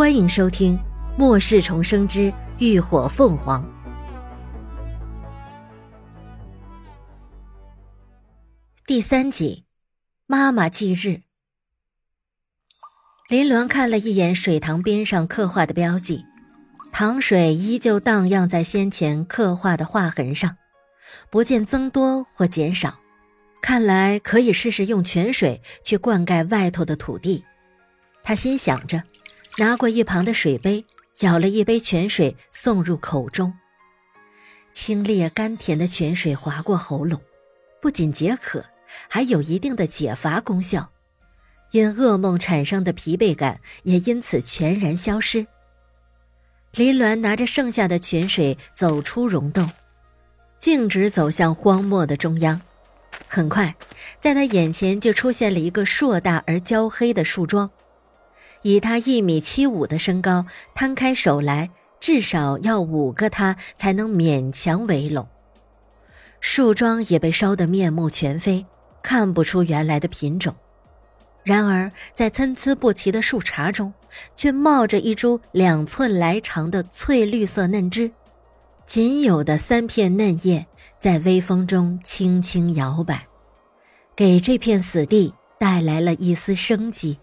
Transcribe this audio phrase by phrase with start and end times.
[0.00, 0.78] 欢迎收听
[1.18, 3.62] 《末世重生之浴火凤凰》
[8.86, 9.66] 第三集。
[10.26, 11.20] 妈妈忌日。
[13.28, 16.24] 林鸾看了一眼水塘边上刻画的标记，
[16.90, 20.56] 塘水依旧荡漾在先前刻画的画痕上，
[21.28, 22.98] 不见增多或减少。
[23.60, 27.44] 看来可以试试用泉水去灌溉外头的土地。
[28.24, 29.02] 他心想着。
[29.58, 33.52] 拿过一旁的水杯，舀了一杯泉水送入口中。
[34.72, 37.20] 清冽甘甜的泉水划过喉咙，
[37.82, 38.64] 不仅解渴，
[39.08, 40.90] 还有一定的解乏功效。
[41.72, 45.46] 因噩梦产生的疲惫感也因此全然消失。
[46.72, 49.70] 林鸾拿着剩下的泉水走出溶洞，
[50.58, 52.60] 径直走向荒漠的中央。
[53.26, 53.74] 很快，
[54.20, 57.70] 在他眼前就出现了一个硕大而焦黑的树桩。
[58.62, 65.26] 以他一米七五的身高，摊开手来，至少要五个他才能勉强围拢。
[66.40, 68.64] 树桩也被烧得面目全非，
[69.02, 70.54] 看不出原来的品种。
[71.42, 73.92] 然而，在参差不齐的树杈中，
[74.34, 78.10] 却冒着一株两寸来长的翠绿色嫩枝，
[78.86, 80.66] 仅有的三片嫩叶
[80.98, 83.26] 在微风中轻轻摇摆，
[84.14, 87.18] 给这片死地带来了一丝生机。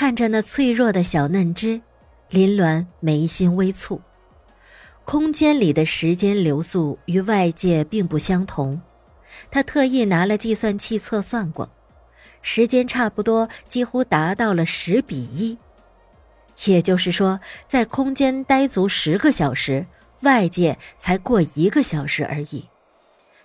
[0.00, 1.82] 看着那脆弱的小嫩枝，
[2.30, 4.00] 林鸾眉心微蹙。
[5.04, 8.80] 空间里的时间流速与外界并不相同，
[9.50, 11.68] 他特意拿了计算器测算过，
[12.40, 15.58] 时间差不多几乎达到了十比一。
[16.64, 19.84] 也就是说，在空间待足十个小时，
[20.22, 22.66] 外界才过一个小时而已。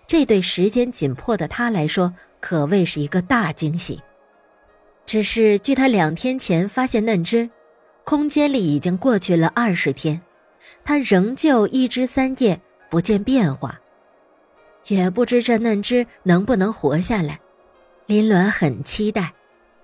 [0.08, 4.02] 这对时间紧迫的他来说，可谓是一个大惊喜。
[5.06, 7.50] 只是，据他两天前发现嫩枝，
[8.04, 10.20] 空间里已经过去了二十天，
[10.84, 13.80] 他仍旧一枝三叶不见变化，
[14.88, 17.40] 也不知这嫩枝能不能活下来。
[18.08, 19.32] 林鸾很期待，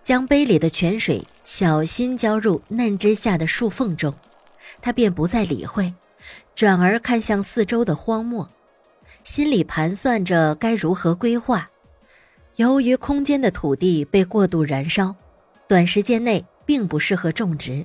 [0.03, 4.13] 将杯里的泉水小心浇入嫩枝下的树缝中，
[4.81, 5.93] 他便不再理会，
[6.55, 8.49] 转而看向四周的荒漠，
[9.23, 11.69] 心里盘算着该如何规划。
[12.61, 15.15] 由于空间的土地被过度燃烧，
[15.67, 17.83] 短时间内并不适合种植，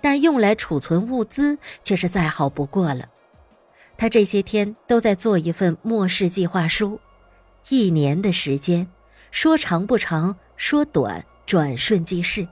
[0.00, 3.08] 但用来储存物资却是再好不过了。
[3.96, 7.00] 他这些天都在做一份末世计划书，
[7.68, 8.86] 一年的时间，
[9.32, 12.46] 说长不长，说短转瞬即逝。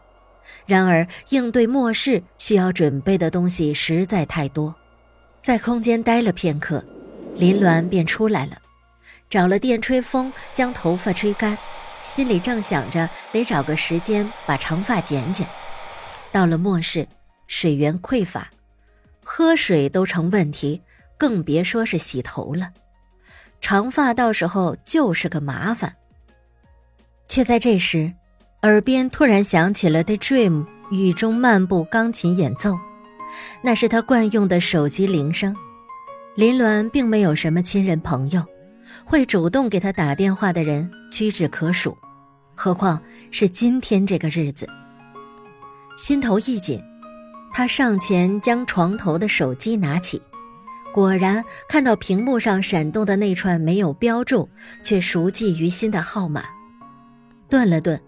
[0.67, 4.75] 然而，应对末世需要准备的东西实在太多。
[5.41, 6.85] 在空间待了片刻，
[7.37, 8.59] 林鸾便出来了。
[9.31, 11.57] 找了电吹风，将头发吹干，
[12.03, 15.47] 心里正想着得找个时间把长发剪剪。
[16.33, 17.07] 到了末世，
[17.47, 18.51] 水源匮乏，
[19.23, 20.83] 喝水都成问题，
[21.17, 22.71] 更别说是洗头了。
[23.61, 25.95] 长发到时候就是个麻烦。
[27.29, 28.13] 却在这时，
[28.63, 32.77] 耳边突然响起了《The Dream》雨中漫步钢琴演奏，
[33.63, 35.55] 那是他惯用的手机铃声。
[36.35, 38.45] 林鸾并没有什么亲人朋友。
[39.05, 41.97] 会主动给他打电话的人屈指可数，
[42.55, 44.69] 何况是今天这个日子。
[45.97, 46.83] 心头一紧，
[47.53, 50.21] 他上前将床头的手机拿起，
[50.93, 54.49] 果然看到屏幕上闪动的那串没有标注
[54.83, 56.45] 却熟记于心的号码。
[57.49, 58.01] 顿了顿，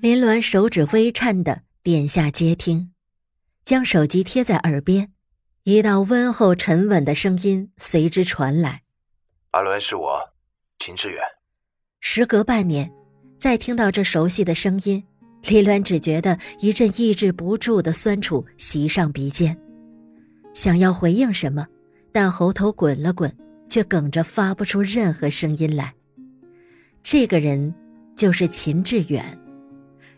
[0.00, 2.90] 林鸾手指微颤的点下接听，
[3.64, 5.10] 将手机贴在耳边，
[5.64, 8.82] 一道温厚沉稳的声音随之传来。
[9.52, 10.20] 阿伦是我，
[10.78, 11.18] 秦志远。
[12.00, 12.90] 时隔半年，
[13.38, 15.02] 再听到这熟悉的声音，
[15.44, 19.58] 李鸾只觉得一阵抑制不住的酸楚袭上鼻尖，
[20.52, 21.66] 想要回应什么，
[22.12, 23.34] 但喉头滚了滚，
[23.70, 25.94] 却哽着发不出任何声音来。
[27.02, 27.74] 这个人
[28.14, 29.24] 就是秦志远，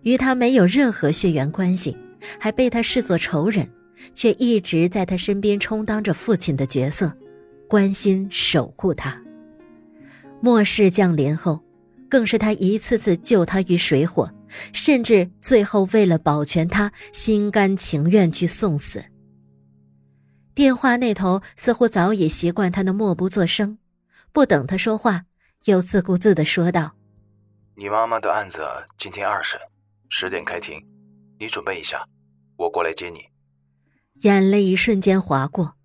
[0.03, 1.97] 与他没有任何血缘关系，
[2.41, 3.71] 还被他视作仇人，
[4.13, 7.17] 却一直在他身边充当着父亲的角色。
[7.69, 9.20] 关心守护他。
[10.41, 11.63] 末世降临后，
[12.09, 14.33] 更是他一次次救他于水火，
[14.73, 19.05] 甚至最后为了保全他，心甘情愿去送死。
[20.55, 23.79] 电话那头似乎早已习惯他的默不作声，
[24.33, 25.25] 不等他说话，
[25.67, 26.95] 又自顾自地说道
[27.77, 28.63] ：“你妈妈的案子
[28.99, 29.61] 今天二审，
[30.09, 30.83] 十点开庭，
[31.39, 32.05] 你准备一下，
[32.57, 33.21] 我过来接你。”
[34.23, 35.77] 眼泪一瞬间划过。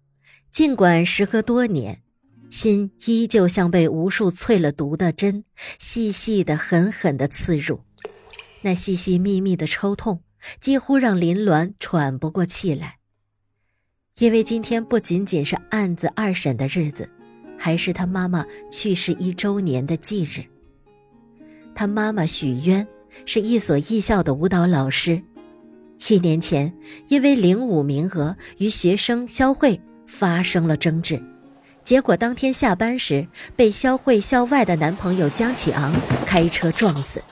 [0.52, 2.02] 尽管时隔多年，
[2.50, 5.44] 心依旧像被无数淬了毒的针
[5.78, 7.82] 细细的、狠狠的刺入，
[8.62, 10.22] 那细细密密的抽痛，
[10.62, 12.98] 几乎让林鸾喘不过气来。
[14.20, 17.10] 因为今天不仅仅是案子二审的日子，
[17.58, 20.44] 还是他妈妈去世一周年的忌日。
[21.74, 22.88] 他妈妈许渊
[23.26, 25.22] 是一所艺校的舞蹈老师，
[26.08, 26.74] 一年前
[27.10, 29.78] 因为领舞名额与学生肖慧
[30.08, 31.22] 发生了争执，
[31.86, 35.94] 结果当天下班时被肖慧校外的男朋友江启昂
[36.26, 37.24] 开车撞死。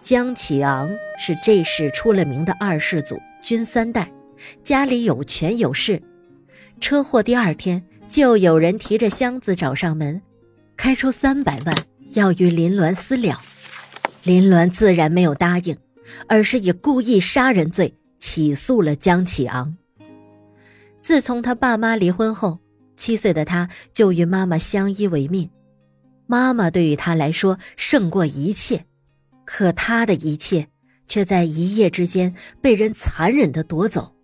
[0.00, 0.88] 江启昂
[1.18, 4.10] 是这市出了名的二世祖，军三代。
[4.64, 6.00] 家里有权有势，
[6.80, 10.22] 车祸第二天就有人提着箱子找上门，
[10.76, 11.76] 开出三百万
[12.10, 13.38] 要与林鸾私了。
[14.22, 15.76] 林鸾自然没有答应，
[16.28, 19.76] 而是以故意杀人罪起诉了江启昂。
[21.02, 22.60] 自从他爸妈离婚后，
[23.00, 25.48] 七岁的他就与妈妈相依为命，
[26.26, 28.84] 妈妈对于他来说胜过一切，
[29.46, 30.68] 可他的一切
[31.06, 34.14] 却在一夜之间被人残忍的夺走。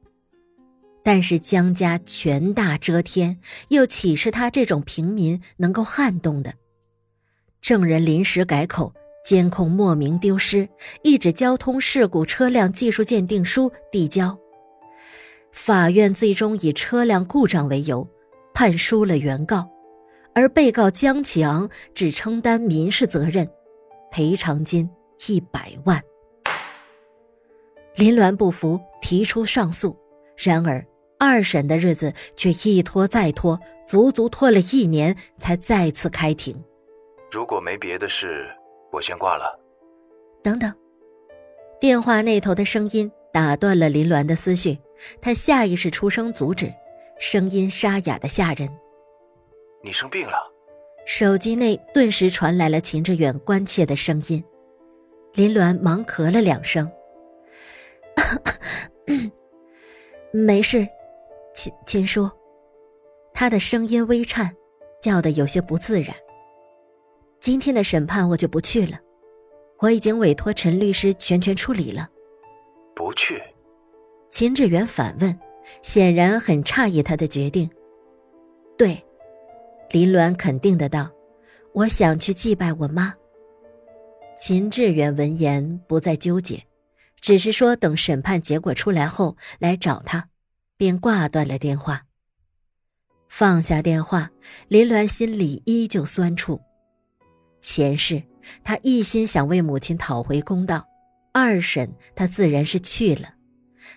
[1.02, 3.38] 但是江家权大遮天，
[3.69, 6.52] 又岂是他这种平民能够撼动的？
[7.62, 8.93] 证人临时改口，
[9.25, 10.69] 监控莫名丢失，
[11.02, 14.38] 一纸交通事故车辆技术鉴定书递交。
[15.50, 18.06] 法院最终以车辆故障为由，
[18.56, 19.69] 判输了原告，
[20.35, 23.47] 而被告江启昂只承担民事责任，
[24.11, 24.88] 赔偿金
[25.29, 26.03] 一百万。
[27.97, 29.94] 林鸾不服，提出上诉，
[30.38, 30.82] 然而。
[31.19, 36.58] 二审的日子却一拖再拖，足足拖了一年才再次开庭。
[37.31, 38.47] 如果没别的事，
[38.91, 39.61] 我先挂了。
[40.43, 40.73] 等等，
[41.79, 44.79] 电话那头的声音打断了林鸾的思绪，
[45.20, 46.73] 他下意识出声阻止，
[47.18, 48.68] 声音沙哑的吓人
[49.82, 50.36] ：“你生病了。”
[51.06, 54.42] 手机内顿时传来了秦志远关切的声音。
[55.34, 56.90] 林鸾忙咳了两声
[60.32, 60.86] ：“没事。”
[61.54, 62.30] 秦秦叔，
[63.32, 64.54] 他的声音微颤，
[65.00, 66.14] 叫的有些不自然。
[67.40, 68.98] 今天的审判我就不去了，
[69.78, 72.10] 我已经委托陈律师全权处理了。
[72.94, 73.42] 不去？
[74.28, 75.38] 秦志远反问，
[75.82, 77.68] 显然很诧异他的决定。
[78.76, 79.02] 对，
[79.90, 81.10] 林鸾肯定的道
[81.72, 83.14] ：“我想去祭拜我妈。”
[84.38, 86.62] 秦志远闻言不再纠结，
[87.20, 90.28] 只是说等审判结果出来后来找他。
[90.78, 92.04] 便挂断了电话。
[93.30, 94.30] 放下电话，
[94.69, 96.60] 林鸾心里依旧酸楚。
[97.62, 98.22] 前世
[98.62, 100.86] 他一心想为母亲讨回公道，
[101.32, 103.30] 二审他自然是去了，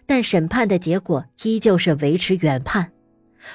[0.05, 2.91] 但审判的结果依旧是维持原判，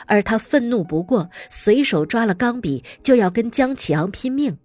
[0.06, 4.56] 而他愤怒不过，随手抓了钢笔就要跟江启昂拼命，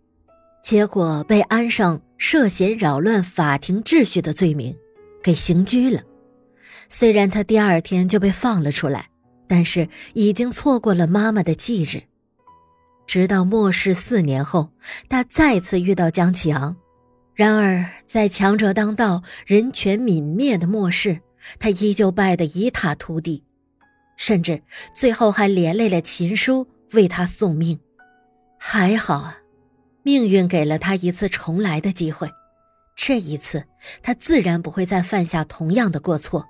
[0.63, 4.75] 结果被安上涉嫌扰乱法庭秩序的罪名，
[5.24, 6.01] 给刑拘了。
[6.89, 9.10] 虽然他第二天就被放了出来，
[9.48, 12.01] 但是已经错过了妈妈的忌日。
[13.06, 14.69] 直到末世四年后，
[15.07, 16.75] 他再次遇到江启昂。
[17.33, 21.19] 然而，在强者当道、人权泯灭的末世，
[21.60, 23.44] 他依旧败得一塌涂地，
[24.18, 24.62] 甚至
[24.94, 27.80] 最后还连累了秦叔为他送命。
[28.58, 29.38] 还好啊，
[30.04, 32.30] 命运给了他一次重来的机会。
[32.96, 33.64] 这一次，
[34.04, 36.46] 他自然不会再犯下同样的过错。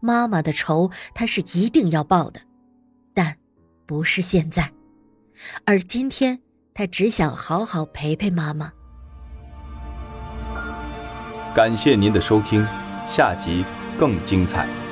[0.00, 2.40] 妈妈的仇，他是一定要报的，
[3.14, 3.36] 但
[3.86, 4.70] 不是现在，
[5.64, 6.38] 而今天，
[6.74, 8.72] 他只想好好陪陪妈妈。
[11.54, 12.66] 感谢您的收听，
[13.06, 13.64] 下集
[13.98, 14.85] 更精彩。